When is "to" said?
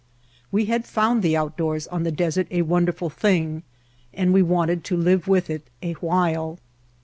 4.85-4.97